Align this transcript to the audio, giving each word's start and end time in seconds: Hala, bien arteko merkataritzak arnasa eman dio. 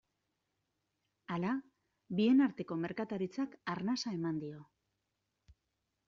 Hala, 1.33 1.51
bien 2.19 2.41
arteko 2.45 2.77
merkataritzak 2.85 3.53
arnasa 3.73 4.13
eman 4.17 4.39
dio. 4.45 4.63